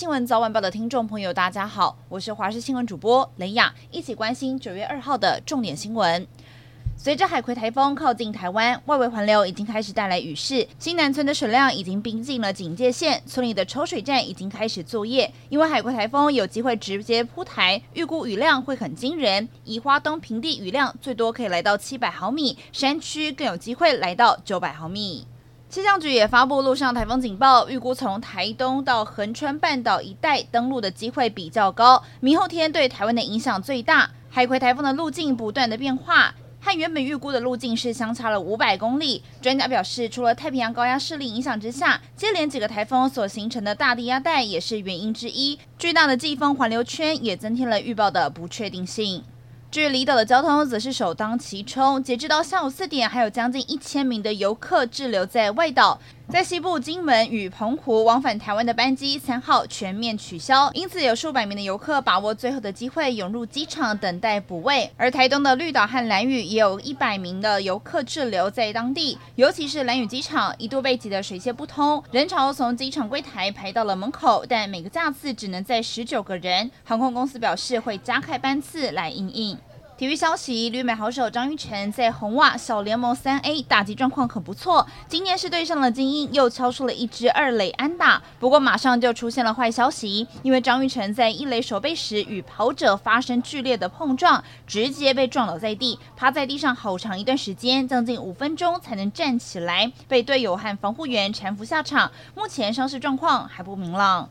[0.00, 6.26] 新闻早晚报的听众朋友，大家好，我是华视新闻主播雷亚，一起关心九月二号的重点新闻。
[6.96, 15.30] 随着海葵台风靠近台湾，外围环流已经开始带来雨势，新南村的水量已经逼近了警戒线，村里的抽水站已经开始作业。
[15.50, 25.26] 因为海葵台风有机会直接扑台，预估雨量会很惊人，以花东平地雨量最多可以来到七百毫米，山区更有机会来到九百毫米。
[25.70, 34.10] 气象局也发布陆上台风警报，预估从台东到横川半岛一带登陆的机会比较高，明后天对台湾的影响最大。
[34.28, 39.22] 海葵台风的路径不断的变化，和原本预估的路径是相差了五百公里。
[39.40, 45.56] 专家表示，除了太平洋高压势力影响之下，接连几个台风所形成的大低压带也是原因之一。
[45.78, 49.22] 巨大的季风环流圈也增添了预报的不确定性。
[49.70, 52.02] 至于离岛的交通，则是首当其冲。
[52.02, 56.00] 截至到下午四点，还有将近一千名的游客滞留在外岛。
[56.32, 64.88] 在西部金门与澎湖往返台湾的班机三号全面取消，因此有数百名的游客把握最后的机会涌入机场等待补位。
[64.96, 76.70] 而台东的绿岛和兰屿也有一百名的游客滞留在当地，尤其是兰屿机场一度被挤得水泄不通，人潮从机场柜台排到了门口，但每个架次只能载十九个人。
[76.84, 79.58] 航空公司表示会加开班次来应应。
[80.00, 88.22] 体育消息：旅美好手张玉成在红袜小联盟三 A 打击状况很不错，今天是对上了精英，又敲出了一支二垒安打。
[88.38, 102.10] 不过马上就出现了坏消息，因为张玉成在一垒守备时与跑者发生剧烈的碰撞，直接被撞倒在地，趴在地上好长一段时间，将近五分钟才能站起来，被队友和防护员搀扶下场。
[102.34, 104.30] 目前伤势状况还不明朗。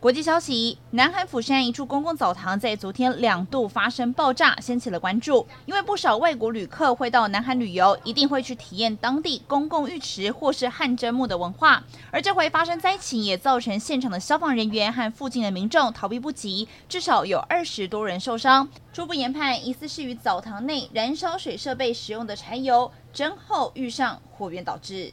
[0.00, 5.44] 国际消息：南韩釜山一处公共澡堂在昨天两度发生爆炸，掀起了关注。
[5.66, 11.82] 因为不少外国旅客会到南韩旅游，一定会去体验当地公共浴池或是汗蒸木的文化。
[12.12, 18.68] 而这回发生灾情，也造成现场的消防人员和附近的民众逃避不及，至少有二十多人受伤。
[18.92, 25.12] 初步研判，疑似是与澡堂内燃烧水设备使用的柴油蒸后遇上火源导致。